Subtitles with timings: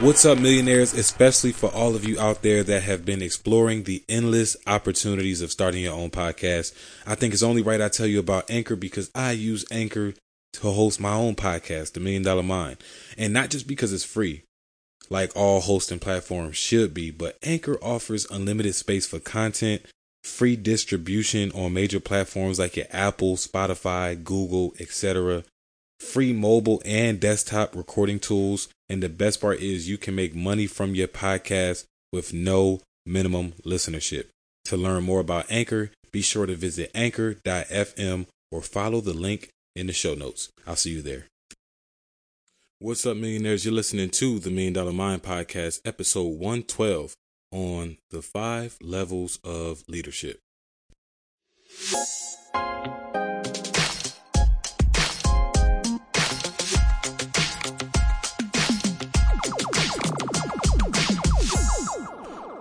[0.00, 0.94] What's up, millionaires?
[0.94, 5.52] Especially for all of you out there that have been exploring the endless opportunities of
[5.52, 6.72] starting your own podcast.
[7.06, 10.14] I think it's only right I tell you about Anchor because I use Anchor
[10.54, 12.78] to host my own podcast, The Million Dollar Mind.
[13.18, 14.42] And not just because it's free,
[15.10, 19.82] like all hosting platforms should be, but Anchor offers unlimited space for content,
[20.24, 25.44] free distribution on major platforms like your Apple, Spotify, Google, etc
[26.00, 28.68] free mobile and desktop recording tools.
[28.90, 33.52] And the best part is you can make money from your podcast with no minimum
[33.64, 34.26] listenership.
[34.64, 39.86] To learn more about Anchor, be sure to visit anchor.fm or follow the link in
[39.86, 40.48] the show notes.
[40.66, 41.26] I'll see you there.
[42.80, 43.64] What's up, millionaires?
[43.64, 47.14] You're listening to the Million Dollar Mind Podcast, episode 112
[47.52, 50.40] on the five levels of leadership.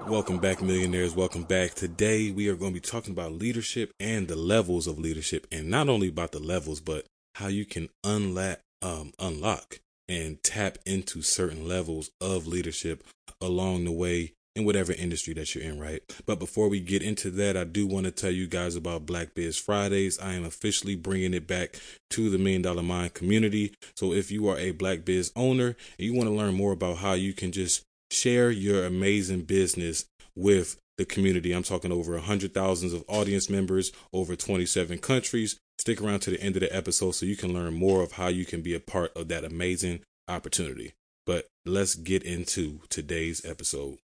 [0.10, 1.16] Welcome back, millionaires.
[1.16, 1.76] Welcome back.
[1.76, 5.70] Today, we are going to be talking about leadership and the levels of leadership, and
[5.70, 11.22] not only about the levels, but how you can unlock, um, unlock and tap into
[11.22, 13.04] certain levels of leadership
[13.40, 16.02] along the way in whatever industry that you're in, right?
[16.26, 19.36] But before we get into that, I do want to tell you guys about Black
[19.36, 20.18] Biz Fridays.
[20.18, 23.76] I am officially bringing it back to the Million Dollar Mind community.
[23.96, 26.98] So if you are a Black Biz owner and you want to learn more about
[26.98, 31.54] how you can just share your amazing business with the community.
[31.54, 35.58] I'm talking over a hundred thousands of audience members over 27 countries.
[35.78, 38.28] Stick around to the end of the episode so you can learn more of how
[38.28, 40.94] you can be a part of that amazing opportunity.
[41.26, 44.00] But let's get into today's episode.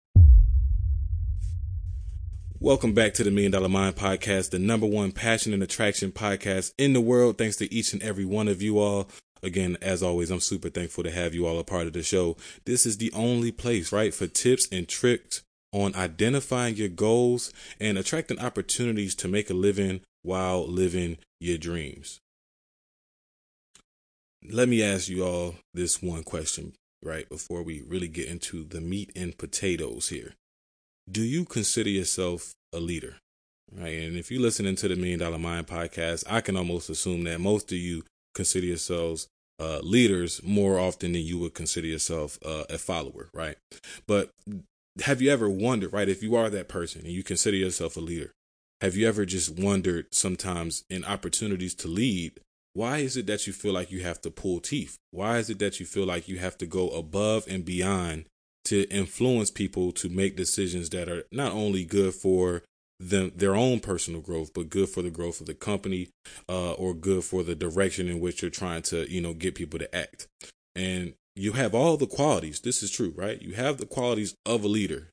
[2.60, 6.72] Welcome back to the Million Dollar Mind Podcast, the number one passion and attraction podcast
[6.78, 7.36] in the world.
[7.36, 9.08] Thanks to each and every one of you all.
[9.42, 12.36] Again, as always, I'm super thankful to have you all a part of the show.
[12.64, 17.98] This is the only place, right, for tips and tricks on identifying your goals and
[17.98, 22.20] attracting opportunities to make a living while living your dreams.
[24.48, 28.80] Let me ask you all this one question, right, before we really get into the
[28.80, 30.34] meat and potatoes here.
[31.10, 33.16] Do you consider yourself a leader?
[33.72, 34.03] Right.
[34.03, 37.41] And if you're listening to the Million Dollar Mind podcast, I can almost assume that
[37.41, 38.04] most of you
[38.34, 39.28] consider yourselves
[39.61, 43.56] uh, leaders more often than you would consider yourself uh, a follower, right?
[44.06, 44.31] But
[45.03, 48.00] have you ever wondered, right, if you are that person and you consider yourself a
[48.00, 48.33] leader,
[48.81, 52.41] have you ever just wondered sometimes in opportunities to lead,
[52.75, 54.97] why is it that you feel like you have to pull teeth?
[55.12, 58.27] Why is it that you feel like you have to go above and beyond
[58.65, 62.62] to influence people to make decisions that are not only good for
[63.00, 66.09] them their own personal growth, but good for the growth of the company,
[66.49, 69.78] uh, or good for the direction in which you're trying to, you know, get people
[69.78, 70.27] to act.
[70.75, 72.60] And you have all the qualities.
[72.60, 73.41] This is true, right?
[73.41, 75.10] You have the qualities of a leader.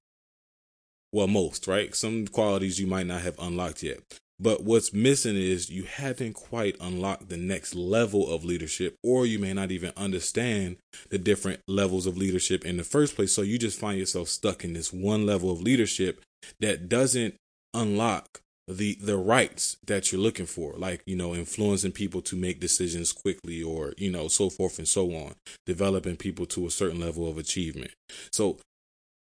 [1.12, 1.94] Well, most, right?
[1.94, 4.00] Some qualities you might not have unlocked yet.
[4.40, 9.38] But what's missing is you haven't quite unlocked the next level of leadership, or you
[9.38, 10.78] may not even understand
[11.10, 13.34] the different levels of leadership in the first place.
[13.34, 16.22] So you just find yourself stuck in this one level of leadership
[16.60, 17.36] that doesn't
[17.74, 22.60] unlock the the rights that you're looking for like you know influencing people to make
[22.60, 25.34] decisions quickly or you know so forth and so on
[25.66, 27.92] developing people to a certain level of achievement.
[28.32, 28.58] So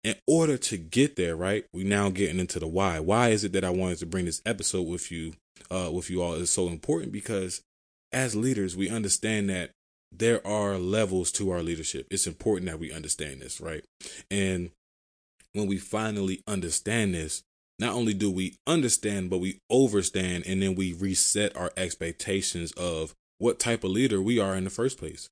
[0.02, 3.00] in order to get there right we now getting into the why.
[3.00, 5.34] Why is it that i wanted to bring this episode with you
[5.70, 7.62] uh with you all is so important because
[8.12, 9.70] as leaders we understand that
[10.16, 12.06] there are levels to our leadership.
[12.08, 13.84] It's important that we understand this right?
[14.30, 14.70] And
[15.52, 17.42] when we finally understand this
[17.78, 23.14] not only do we understand, but we overstand, and then we reset our expectations of
[23.38, 25.28] what type of leader we are in the first place.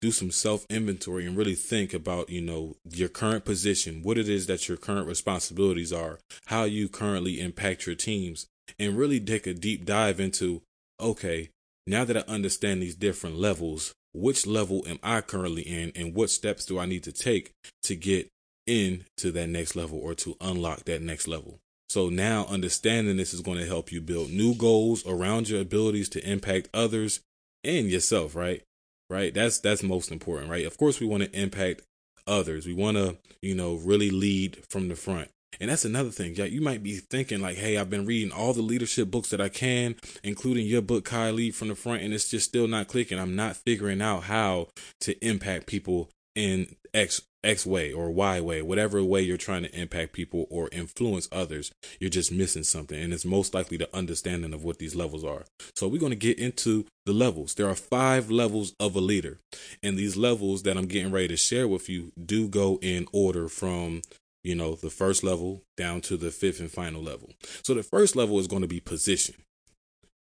[0.00, 4.28] Do some self inventory and really think about, you know, your current position, what it
[4.28, 8.46] is that your current responsibilities are, how you currently impact your teams,
[8.78, 10.62] and really take a deep dive into,
[11.00, 11.50] okay,
[11.86, 16.30] now that I understand these different levels, which level am I currently in, and what
[16.30, 17.52] steps do I need to take
[17.84, 18.28] to get
[18.66, 21.60] into that next level or to unlock that next level?
[21.88, 26.08] So now understanding this is going to help you build new goals around your abilities
[26.10, 27.20] to impact others
[27.64, 28.62] and yourself, right?
[29.08, 29.32] Right?
[29.32, 30.66] That's that's most important, right?
[30.66, 31.82] Of course we want to impact
[32.26, 32.66] others.
[32.66, 35.28] We want to, you know, really lead from the front.
[35.60, 36.34] And that's another thing.
[36.34, 39.40] Yeah, you might be thinking like, "Hey, I've been reading all the leadership books that
[39.40, 43.18] I can, including your book, Lead from the Front, and it's just still not clicking.
[43.18, 44.68] I'm not figuring out how
[45.00, 49.78] to impact people in X X way or Y way, whatever way you're trying to
[49.78, 53.00] impact people or influence others, you're just missing something.
[53.00, 55.44] And it's most likely the understanding of what these levels are.
[55.74, 57.54] So we're going to get into the levels.
[57.54, 59.38] There are five levels of a leader.
[59.82, 63.48] And these levels that I'm getting ready to share with you do go in order
[63.48, 64.02] from
[64.46, 67.32] you know, the first level down to the fifth and final level.
[67.64, 69.34] So the first level is going to be position.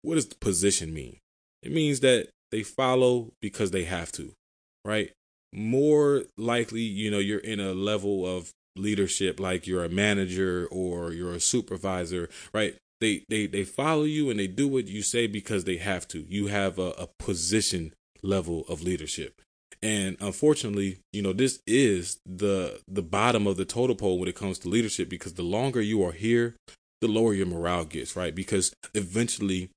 [0.03, 1.17] What does position mean?
[1.61, 4.31] It means that they follow because they have to,
[4.85, 5.11] right?
[5.53, 11.13] More likely, you know, you're in a level of leadership like you're a manager or
[11.13, 12.75] you're a supervisor, right?
[13.01, 16.25] They they they follow you and they do what you say because they have to.
[16.27, 17.93] You have a, a position
[18.23, 19.41] level of leadership.
[19.81, 24.35] And unfortunately, you know, this is the the bottom of the total pole when it
[24.35, 26.55] comes to leadership because the longer you are here,
[27.01, 28.33] the lower your morale gets, right?
[28.33, 29.69] Because eventually,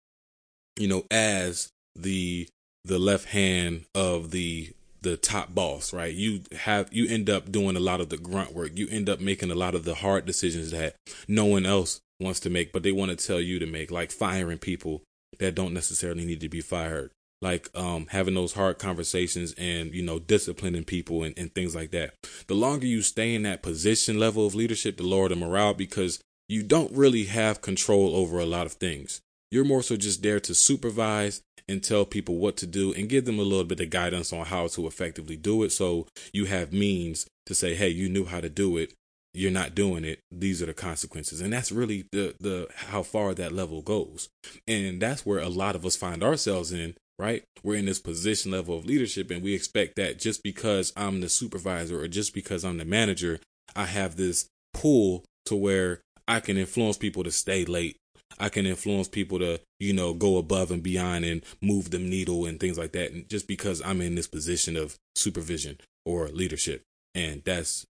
[0.79, 2.49] you know, as the
[2.85, 4.70] the left hand of the
[5.02, 6.12] the top boss, right?
[6.12, 8.72] You have you end up doing a lot of the grunt work.
[8.76, 10.96] You end up making a lot of the hard decisions that
[11.26, 14.10] no one else wants to make, but they want to tell you to make, like
[14.10, 15.02] firing people
[15.38, 17.10] that don't necessarily need to be fired
[17.40, 21.90] like um, having those hard conversations and you know disciplining people and, and things like
[21.90, 22.14] that
[22.46, 26.20] the longer you stay in that position level of leadership the lower the morale because
[26.48, 30.40] you don't really have control over a lot of things you're more so just there
[30.40, 33.91] to supervise and tell people what to do and give them a little bit of
[33.91, 38.09] guidance on how to effectively do it so you have means to say hey you
[38.09, 38.93] knew how to do it
[39.35, 43.35] you're not doing it these are the consequences and that's really the the how far
[43.35, 44.29] that level goes
[44.67, 47.44] and that's where a lot of us find ourselves in right?
[47.62, 51.29] We're in this position level of leadership and we expect that just because I'm the
[51.29, 53.41] supervisor or just because I'm the manager,
[53.75, 57.97] I have this pull to where I can influence people to stay late.
[58.38, 62.46] I can influence people to, you know, go above and beyond and move the needle
[62.46, 63.12] and things like that.
[63.12, 66.82] And just because I'm in this position of supervision or leadership.
[67.14, 67.87] And that's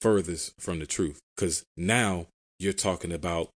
[0.00, 1.20] furthest from the truth.
[1.36, 2.26] Cause now
[2.58, 3.50] you're talking about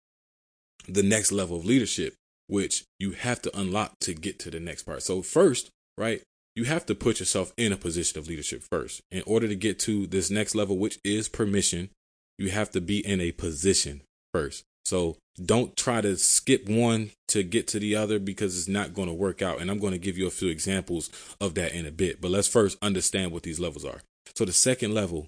[0.88, 2.16] the next level of leadership
[2.50, 5.04] which you have to unlock to get to the next part.
[5.04, 6.22] So, first, right,
[6.56, 9.02] you have to put yourself in a position of leadership first.
[9.12, 11.90] In order to get to this next level, which is permission,
[12.38, 14.02] you have to be in a position
[14.34, 14.64] first.
[14.86, 19.08] So, don't try to skip one to get to the other because it's not going
[19.08, 19.62] to work out.
[19.62, 21.10] And I'm going to give you a few examples
[21.40, 22.20] of that in a bit.
[22.20, 24.02] But let's first understand what these levels are.
[24.36, 25.28] So, the second level,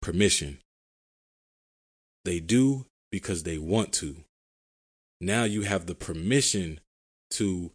[0.00, 0.58] permission.
[2.24, 4.16] They do because they want to
[5.20, 6.80] now you have the permission
[7.32, 7.70] to,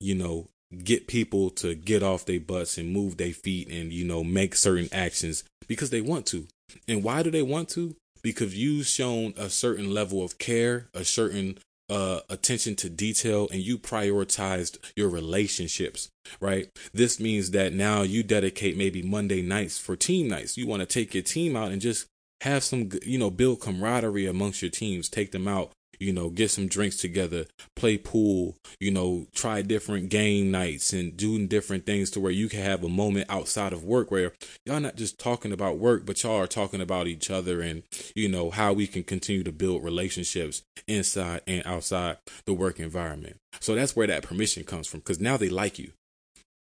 [0.00, 0.48] you know,
[0.82, 4.54] get people to get off their butts and move their feet and, you know, make
[4.54, 6.46] certain actions because they want to.
[6.88, 7.96] And why do they want to?
[8.24, 13.60] Because you've shown a certain level of care, a certain uh, attention to detail, and
[13.60, 16.08] you prioritized your relationships,
[16.40, 16.68] right?
[16.92, 20.56] This means that now you dedicate maybe Monday nights for team nights.
[20.56, 22.06] You want to take your team out and just
[22.40, 26.50] have some, you know, build camaraderie amongst your teams, take them out you know, get
[26.50, 27.46] some drinks together,
[27.76, 32.48] play pool, you know, try different game nights and doing different things to where you
[32.48, 34.32] can have a moment outside of work where
[34.64, 37.82] y'all not just talking about work, but y'all are talking about each other and,
[38.14, 43.36] you know, how we can continue to build relationships inside and outside the work environment.
[43.60, 45.92] So that's where that permission comes from because now they like you.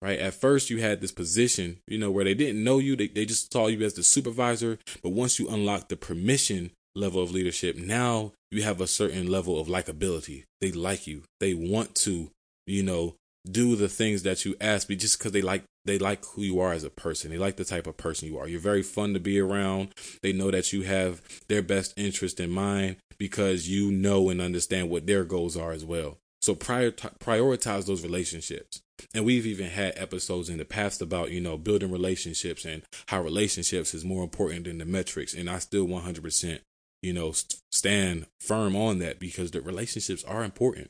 [0.02, 0.20] Right.
[0.20, 2.98] At first, you had this position, you know, where they didn't know you.
[2.98, 4.78] They, they just saw you as the supervisor.
[5.02, 9.60] But once you unlock the permission level of leadership, now you have a certain level
[9.60, 10.44] of likability.
[10.62, 11.24] They like you.
[11.40, 12.30] They want to,
[12.68, 13.16] you know,
[13.50, 16.60] do the things that you ask me just because they like they like who you
[16.62, 17.30] are as a person.
[17.30, 18.48] They like the type of person you are.
[18.48, 19.94] You're very fun to be around.
[20.22, 24.90] They know that you have their best interest in mind because you know and understand
[24.90, 26.20] what their goals are as well.
[26.42, 28.82] So prior prioritize those relationships.
[29.14, 33.22] And we've even had episodes in the past about, you know, building relationships and how
[33.22, 35.34] relationships is more important than the metrics.
[35.34, 36.60] And I still 100%
[37.04, 37.34] you know,
[37.72, 40.90] stand firm on that because the relationships are important.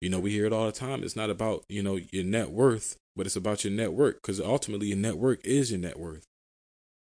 [0.00, 1.04] You know, we hear it all the time.
[1.04, 4.88] It's not about, you know, your net worth, but it's about your network because ultimately
[4.88, 6.24] your network is your net worth.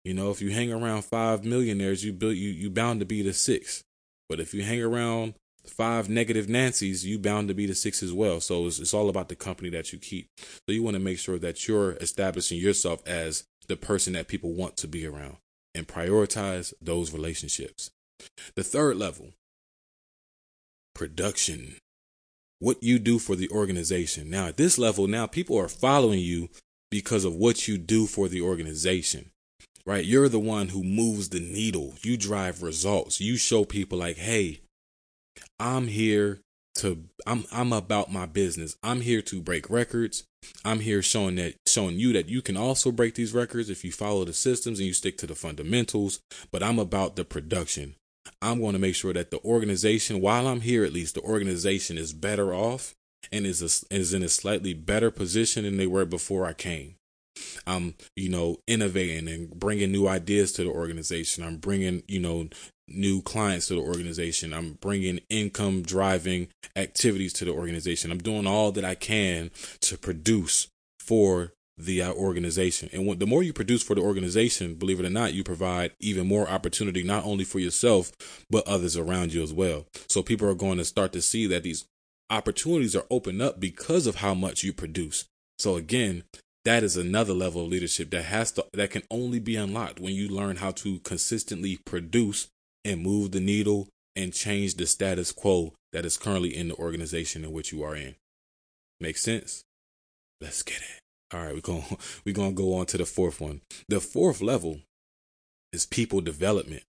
[0.05, 3.23] You know, if you hang around five millionaires, you build you you bound to be
[3.23, 3.83] the six.
[4.29, 8.13] But if you hang around five negative Nancy's, you bound to be the six as
[8.13, 8.41] well.
[8.41, 10.29] So it's, it's all about the company that you keep.
[10.39, 14.53] So you want to make sure that you're establishing yourself as the person that people
[14.53, 15.37] want to be around
[15.75, 17.91] and prioritize those relationships.
[18.57, 19.31] The third level
[20.95, 21.77] production.
[22.59, 24.29] What you do for the organization.
[24.29, 26.51] Now, at this level, now people are following you
[26.91, 29.31] because of what you do for the organization,
[29.87, 30.05] right?
[30.05, 31.95] You're the one who moves the needle.
[32.03, 33.19] You drive results.
[33.19, 34.61] You show people, like, hey,
[35.59, 36.41] I'm here
[36.77, 38.77] to I'm I'm about my business.
[38.83, 40.25] I'm here to break records.
[40.65, 43.93] I'm here showing that showing you that you can also break these records if you
[43.93, 47.95] follow the systems and you stick to the fundamentals, but I'm about the production.
[48.43, 51.99] I'm going to make sure that the organization while I'm here at least the organization
[51.99, 52.95] is better off
[53.33, 56.97] and is a, is in a slightly better position than they were before I came.
[57.67, 61.45] I'm, you know, innovating and bringing new ideas to the organization.
[61.45, 62.49] I'm bringing, you know,
[62.89, 64.53] new clients to the organization.
[64.53, 68.11] I'm bringing income driving activities to the organization.
[68.11, 69.51] I'm doing all that I can
[69.83, 71.53] to produce for
[71.85, 72.89] the uh, organization.
[72.93, 75.93] And when, the more you produce for the organization, believe it or not, you provide
[76.01, 78.13] even more opportunity, not only for yourself,
[78.49, 79.87] but others around you as well.
[80.09, 81.85] So people are going to start to see that these
[82.31, 85.27] opportunities are open up because of how much you produce.
[85.59, 86.25] So again,
[86.65, 90.15] that is another level of leadership that has to that can only be unlocked when
[90.15, 92.49] you learn how to consistently produce
[92.85, 97.45] and move the needle and change the status quo that is currently in the organization
[97.45, 98.15] in which you are in.
[99.01, 99.63] Make sense?
[100.41, 101.01] Let's get it.
[101.33, 101.85] All right, we're going
[102.25, 103.61] we're going to go on to the fourth one.
[103.89, 104.81] The fourth level
[105.73, 106.83] is people development.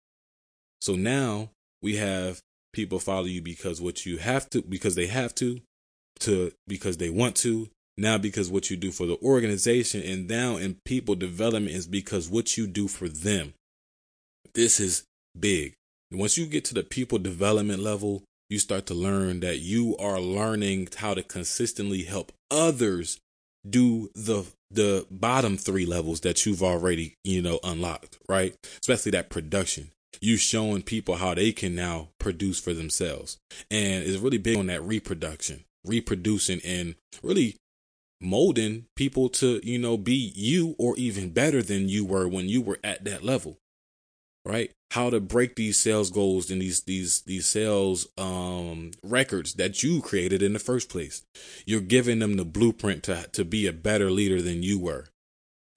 [0.80, 1.50] So now
[1.82, 2.40] we have
[2.73, 5.61] people follow you because what you have to because they have to
[6.20, 10.56] to because they want to now because what you do for the organization and now
[10.56, 13.54] in people development is because what you do for them
[14.54, 15.04] this is
[15.38, 15.75] big
[16.12, 20.20] once you get to the people development level you start to learn that you are
[20.20, 23.18] learning how to consistently help others
[23.69, 28.57] do the the bottom three levels that you've already you know unlocked right?
[28.81, 29.90] Especially that production.
[30.21, 33.38] You showing people how they can now produce for themselves.
[33.71, 37.57] And it's really big on that reproduction reproducing and really
[38.21, 42.61] molding people to you know be you or even better than you were when you
[42.61, 43.59] were at that level
[44.44, 49.82] right how to break these sales goals and these these these sales um records that
[49.82, 51.23] you created in the first place
[51.66, 55.06] you're giving them the blueprint to to be a better leader than you were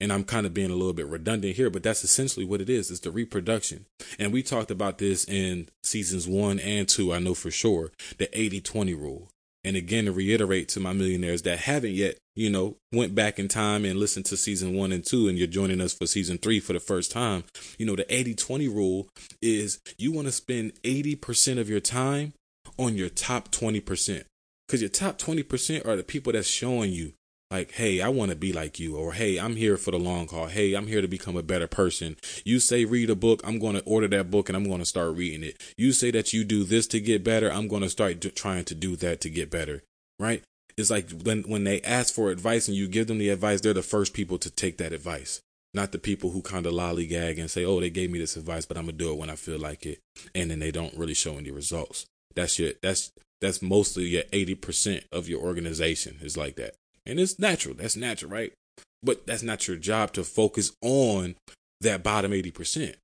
[0.00, 2.68] and I'm kind of being a little bit redundant here, but that's essentially what it
[2.68, 2.90] is.
[2.90, 3.86] It's the reproduction.
[4.18, 8.28] And we talked about this in seasons one and two, I know for sure, the
[8.38, 9.30] 80 20 rule.
[9.64, 13.48] And again, to reiterate to my millionaires that haven't yet, you know, went back in
[13.48, 16.60] time and listened to season one and two, and you're joining us for season three
[16.60, 17.44] for the first time,
[17.78, 19.08] you know, the 80 20 rule
[19.40, 22.34] is you want to spend 80% of your time
[22.78, 24.24] on your top 20%.
[24.66, 27.12] Because your top 20% are the people that's showing you
[27.54, 30.26] like, hey, I want to be like you, or hey, I'm here for the long
[30.26, 30.46] haul.
[30.46, 32.16] Hey, I'm here to become a better person.
[32.44, 34.86] You say read a book, I'm going to order that book and I'm going to
[34.86, 35.60] start reading it.
[35.76, 38.74] You say that you do this to get better, I'm going to start trying to
[38.74, 39.82] do that to get better.
[40.18, 40.42] Right?
[40.76, 43.72] It's like when when they ask for advice and you give them the advice, they're
[43.72, 45.40] the first people to take that advice.
[45.72, 48.66] Not the people who kind of lollygag and say, "Oh, they gave me this advice,
[48.66, 50.00] but I'm gonna do it when I feel like it,"
[50.34, 52.06] and then they don't really show any results.
[52.34, 56.74] That's your that's that's mostly your eighty percent of your organization is like that.
[57.06, 57.74] And it's natural.
[57.74, 58.52] That's natural, right?
[59.02, 61.36] But that's not your job to focus on
[61.80, 62.94] that bottom 80%.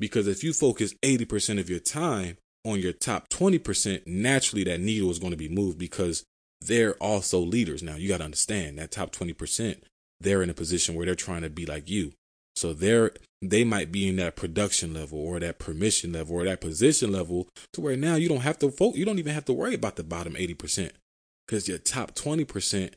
[0.00, 5.10] Because if you focus 80% of your time on your top 20%, naturally that needle
[5.10, 6.24] is going to be moved because
[6.60, 7.82] they're also leaders.
[7.82, 9.76] Now, you got to understand that top 20%,
[10.20, 12.12] they're in a position where they're trying to be like you.
[12.56, 16.62] So they're they might be in that production level or that permission level or that
[16.62, 18.94] position level to where now you don't have to vote.
[18.94, 20.92] You don't even have to worry about the bottom 80%
[21.46, 22.94] because your top 20%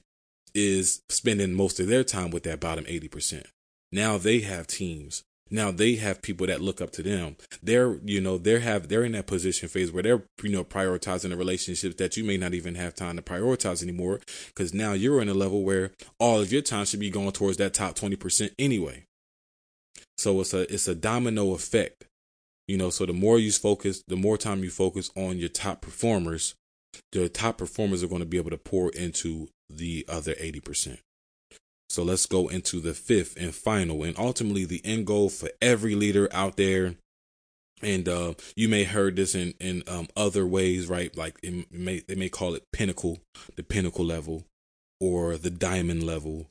[0.53, 3.45] is spending most of their time with that bottom 80%.
[3.91, 5.23] Now they have teams.
[5.49, 7.37] Now they have people that look up to them.
[7.63, 11.29] They're, you know, they're have they're in that position phase where they're, you know, prioritizing
[11.29, 14.19] the relationships that you may not even have time to prioritize anymore.
[14.55, 17.57] Cause now you're in a level where all of your time should be going towards
[17.57, 19.05] that top 20% anyway.
[20.17, 22.05] So it's a it's a domino effect.
[22.67, 25.81] You know, so the more you focus, the more time you focus on your top
[25.81, 26.55] performers,
[27.11, 30.99] the top performers are going to be able to pour into the other 80%.
[31.89, 35.95] So let's go into the fifth and final and ultimately the end goal for every
[35.95, 36.95] leader out there.
[37.81, 41.15] And uh, you may heard this in in um, other ways, right?
[41.15, 43.19] Like it may they may call it pinnacle,
[43.55, 44.45] the pinnacle level,
[44.99, 46.47] or the diamond level,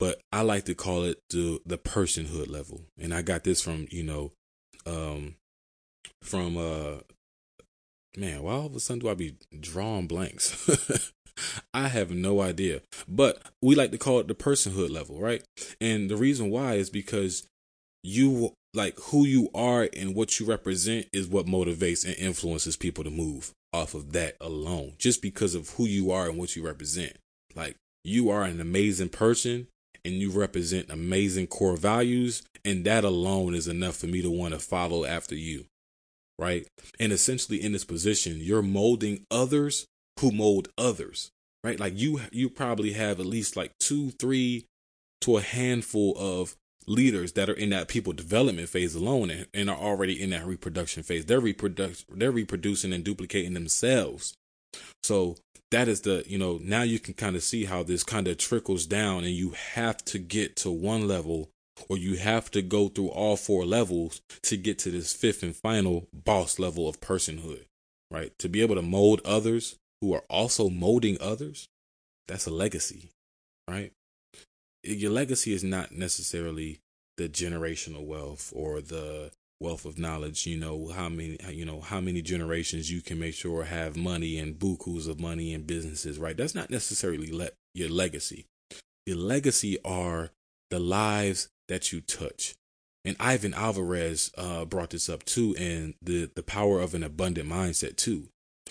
[0.00, 2.80] but I like to call it the the personhood level.
[2.98, 4.32] And I got this from you know,
[4.86, 5.36] um,
[6.22, 7.00] from uh,
[8.16, 11.12] man, why all of a sudden do I be drawing blanks?
[11.74, 12.82] I have no idea.
[13.08, 15.42] But we like to call it the personhood level, right?
[15.80, 17.46] And the reason why is because
[18.02, 23.04] you like who you are and what you represent is what motivates and influences people
[23.04, 24.94] to move off of that alone.
[24.98, 27.16] Just because of who you are and what you represent.
[27.54, 29.68] Like you are an amazing person
[30.04, 34.54] and you represent amazing core values and that alone is enough for me to want
[34.54, 35.66] to follow after you
[36.42, 36.66] right?
[36.98, 39.86] And essentially, in this position, you're molding others
[40.20, 41.30] who mold others,
[41.62, 41.78] right?
[41.78, 44.66] Like you, you probably have at least like two, three
[45.20, 46.56] to a handful of
[46.88, 50.44] leaders that are in that people development phase alone and, and are already in that
[50.44, 51.26] reproduction phase.
[51.26, 54.34] They're reproduction, they're reproducing and duplicating themselves.
[55.04, 55.36] So
[55.70, 58.36] that is the, you know, now you can kind of see how this kind of
[58.36, 61.50] trickles down and you have to get to one level
[61.88, 65.56] or you have to go through all four levels to get to this fifth and
[65.56, 67.64] final boss level of personhood,
[68.10, 68.32] right?
[68.38, 71.68] To be able to mold others who are also molding others,
[72.28, 73.10] that's a legacy,
[73.68, 73.92] right?
[74.82, 76.80] Your legacy is not necessarily
[77.16, 82.00] the generational wealth or the wealth of knowledge you know how many you know how
[82.00, 86.36] many generations you can make sure have money and bukus of money and businesses right
[86.36, 88.44] that's not necessarily le- your legacy
[89.06, 90.30] your legacy are
[90.70, 92.54] the lives that you touch
[93.04, 97.48] and Ivan Alvarez uh, brought this up too, and the the power of an abundant
[97.48, 98.28] mindset too.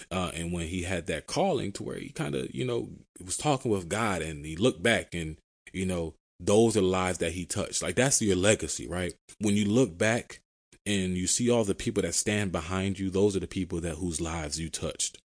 [0.10, 2.89] Uh, and when he had that calling to where he kind of you know
[3.24, 5.38] was talking with God, and he looked back, and
[5.74, 7.81] you know those are the lives that he touched.
[7.81, 9.13] Like that's your legacy, right?
[9.39, 10.39] When you look back
[10.86, 13.95] and you see all the people that stand behind you, those are the people that
[13.95, 15.19] whose lives you touched.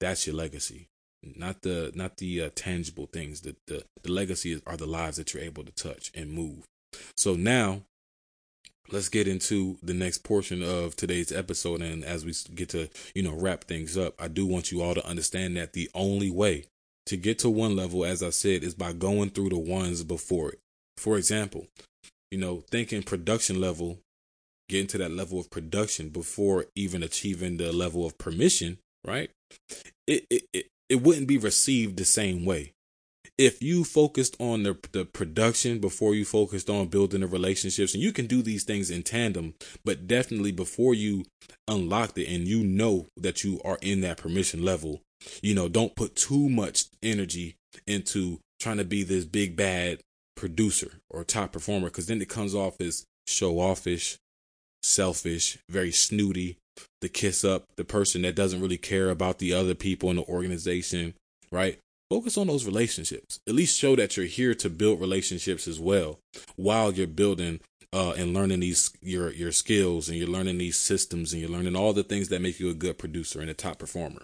[0.00, 0.86] That's your legacy,
[1.24, 3.40] not the not the uh, tangible things.
[3.40, 6.64] The, the the legacy are the lives that you're able to touch and move.
[7.16, 7.82] So now,
[8.90, 11.82] let's get into the next portion of today's episode.
[11.82, 14.94] And as we get to you know wrap things up, I do want you all
[14.94, 16.64] to understand that the only way
[17.06, 20.50] to get to one level, as I said, is by going through the ones before
[20.50, 20.60] it.
[20.96, 21.66] For example,
[22.30, 23.98] you know, thinking production level
[24.68, 29.30] getting to that level of production before even achieving the level of permission, right?
[30.06, 32.72] It it it, it wouldn't be received the same way.
[33.38, 38.02] If you focused on the the production before you focused on building the relationships, and
[38.02, 39.54] you can do these things in tandem,
[39.84, 41.24] but definitely before you
[41.68, 45.02] unlock it and you know that you are in that permission level,
[45.40, 47.54] you know, don't put too much energy
[47.86, 50.00] into trying to be this big bad
[50.36, 54.16] producer or top performer because then it comes off as show offish,
[54.82, 56.56] selfish, very snooty,
[57.00, 60.22] the kiss up, the person that doesn't really care about the other people in the
[60.24, 61.14] organization,
[61.52, 61.78] right?
[62.10, 63.40] Focus on those relationships.
[63.46, 66.20] At least show that you're here to build relationships as well
[66.56, 67.60] while you're building
[67.92, 71.76] uh, and learning these your your skills and you're learning these systems and you're learning
[71.76, 74.22] all the things that make you a good producer and a top performer.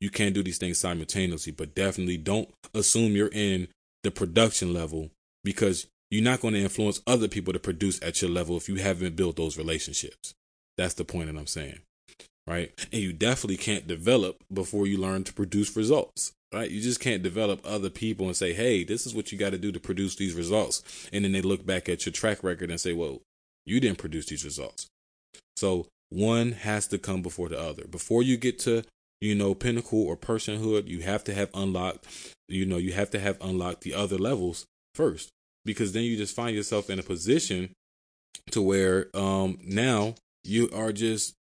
[0.00, 3.68] You can't do these things simultaneously, but definitely don't assume you're in
[4.04, 5.10] the production level
[5.42, 8.76] because you're not going to influence other people to produce at your level if you
[8.76, 10.34] haven't built those relationships.
[10.76, 11.80] That's the point that I'm saying.
[12.46, 12.72] Right.
[12.92, 16.32] And you definitely can't develop before you learn to produce results.
[16.54, 16.70] Right.
[16.70, 19.58] You just can't develop other people and say, hey, this is what you got to
[19.58, 21.08] do to produce these results.
[21.12, 23.22] And then they look back at your track record and say, well,
[23.66, 24.86] you didn't produce these results.
[25.56, 27.88] So one has to come before the other.
[27.88, 28.84] Before you get to,
[29.20, 32.06] you know, pinnacle or personhood, you have to have unlocked,
[32.48, 34.64] you know, you have to have unlocked the other levels
[34.94, 35.30] first
[35.64, 37.70] because then you just find yourself in a position
[38.52, 40.14] to where um now
[40.44, 41.34] you are just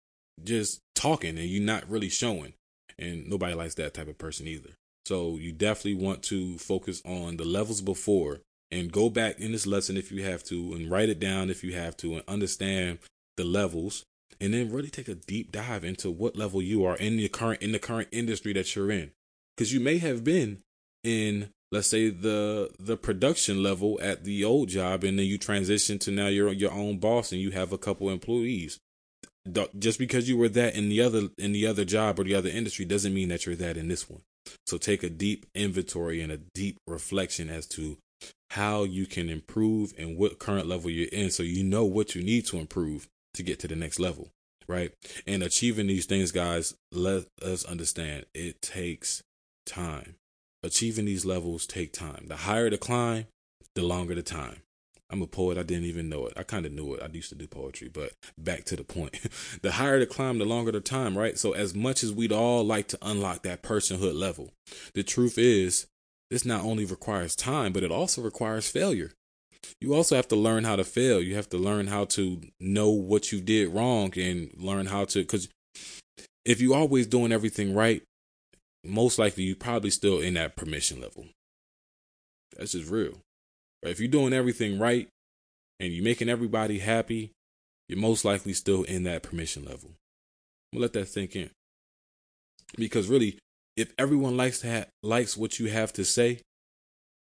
[0.43, 2.54] just talking and you're not really showing
[2.97, 4.69] and nobody likes that type of person either
[5.05, 8.39] so you definitely want to focus on the levels before
[8.71, 11.63] and go back in this lesson if you have to and write it down if
[11.63, 12.99] you have to and understand
[13.37, 14.03] the levels.
[14.41, 17.61] And then really take a deep dive into what level you are in the current
[17.61, 19.11] in the current industry that you're in.
[19.55, 20.63] Because you may have been
[21.03, 25.99] in let's say the the production level at the old job and then you transition
[25.99, 28.79] to now you're your own boss and you have a couple employees.
[29.77, 32.49] Just because you were that in the other in the other job or the other
[32.49, 34.23] industry doesn't mean that you're that in this one
[34.65, 37.97] so take a deep inventory and a deep reflection as to
[38.51, 42.23] how you can improve and what current level you're in so you know what you
[42.23, 44.29] need to improve to get to the next level
[44.67, 44.93] right
[45.27, 49.21] and achieving these things guys let us understand it takes
[49.65, 50.15] time
[50.63, 52.25] achieving these levels take time.
[52.27, 53.27] The higher the climb,
[53.75, 54.62] the longer the time.
[55.13, 55.60] I'm a poet.
[55.60, 56.34] I didn't even know it.
[56.36, 57.04] I kind of knew it.
[57.04, 59.15] I used to do poetry, but back to the point.
[59.62, 61.38] the higher the climb, the longer the time, right?
[61.38, 64.49] So, as much as we'd all like to unlock that personhood level,
[64.95, 65.86] the truth is,
[66.32, 69.12] this not only requires time, but it also requires failure.
[69.80, 71.21] You also have to learn how to fail.
[71.21, 75.19] You have to learn how to know what you did wrong and learn how to,
[75.19, 75.47] because
[76.43, 78.02] if you're always doing everything right,
[78.84, 81.28] most likely you're probably still in that permission level.
[82.58, 83.19] That's just real.
[83.83, 85.09] But if you're doing everything right
[85.79, 87.31] and you're making everybody happy,
[87.89, 89.91] you're most likely still in that permission level.
[90.71, 91.49] We'll let that sink in.
[92.77, 93.37] Because really,
[93.75, 96.39] if everyone likes to ha- likes what you have to say,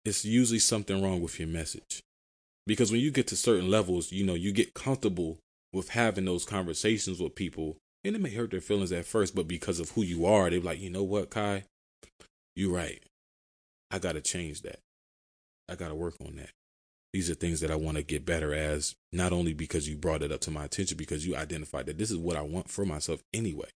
[0.03, 2.01] it's usually something wrong with your message.
[2.65, 5.37] Because when you get to certain levels, you know, you get comfortable
[5.71, 9.47] with having those conversations with people and it may hurt their feelings at first, but
[9.47, 11.65] because of who you are, they're like, you know what, Kai,
[12.55, 13.03] you're right.
[13.91, 14.79] I got to change that.
[15.69, 16.51] I got to work on that.
[17.13, 20.21] These are things that I want to get better as, not only because you brought
[20.21, 22.85] it up to my attention, because you identified that this is what I want for
[22.85, 23.69] myself anyway.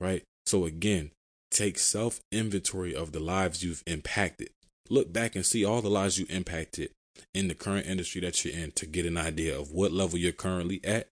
[0.00, 0.22] Right.
[0.46, 1.10] So again,
[1.50, 4.50] take self inventory of the lives you've impacted.
[4.88, 6.90] Look back and see all the lives you impacted
[7.32, 10.32] in the current industry that you're in to get an idea of what level you're
[10.32, 11.08] currently at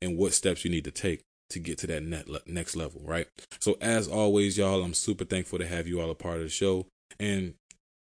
[0.00, 3.26] and what steps you need to take to get to that net next level, right?
[3.60, 6.48] So as always, y'all, I'm super thankful to have you all a part of the
[6.48, 6.86] show.
[7.18, 7.54] And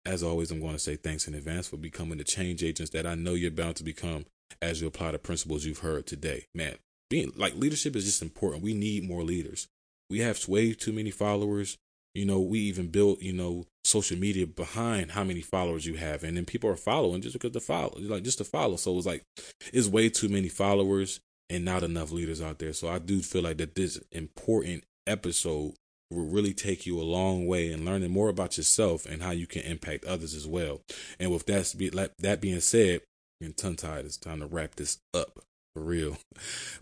[0.05, 3.05] as always, I'm going to say thanks in advance for becoming the change agents that
[3.05, 4.25] I know you're bound to become
[4.61, 6.45] as you apply the principles you've heard today.
[6.55, 6.75] Man,
[7.09, 8.63] being like leadership is just important.
[8.63, 9.67] We need more leaders.
[10.09, 11.77] We have way too many followers.
[12.13, 16.23] You know, we even built, you know, social media behind how many followers you have.
[16.23, 18.75] And then people are following just because to follow, like just to follow.
[18.75, 19.23] So it's like,
[19.71, 22.73] it's way too many followers and not enough leaders out there.
[22.73, 25.73] So I do feel like that this important episode
[26.11, 29.47] will really take you a long way in learning more about yourself and how you
[29.47, 30.81] can impact others as well.
[31.19, 33.01] And with that, that being said,
[33.41, 35.39] and tongue tied, it's time to wrap this up
[35.73, 36.17] for real.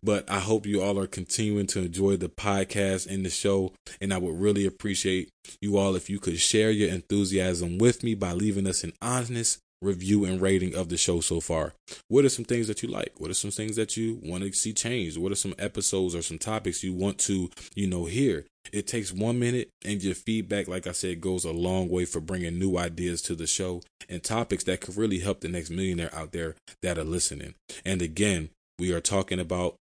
[0.02, 3.74] But I hope you all are continuing to enjoy the podcast and the show.
[4.00, 5.30] And I would really appreciate
[5.62, 9.60] you all if you could share your enthusiasm with me by leaving us an honest
[9.82, 11.74] review and rating of the show so far.
[12.08, 13.13] What are some things that you like?
[13.18, 15.18] What are some things that you want to see changed?
[15.18, 18.46] What are some episodes or some topics you want to, you know, hear?
[18.72, 22.20] It takes one minute, and your feedback, like I said, goes a long way for
[22.20, 26.13] bringing new ideas to the show and topics that could really help the next millionaire
[26.13, 27.56] out there that are listening.
[27.86, 29.76] And again, we are talking about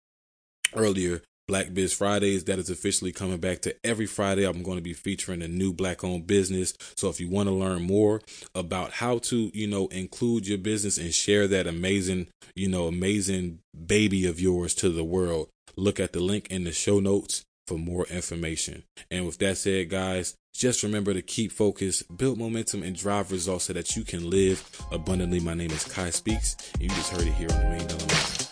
[0.76, 2.46] earlier Black Biz Fridays.
[2.46, 4.46] That is officially coming back to every Friday.
[4.46, 6.74] I'm going to be featuring a new black owned business.
[6.96, 8.22] So if you want to learn more
[8.54, 13.60] about how to, you know, include your business and share that amazing, you know, amazing
[13.86, 17.78] baby of yours to the world, look at the link in the show notes for
[17.78, 18.84] more information.
[19.12, 23.66] And with that said, guys, just remember to keep focused, build momentum, and drive results
[23.66, 25.40] so that you can live abundantly.
[25.40, 28.45] My name is Quiy Speaks, and you just heard it here on the Million Dollar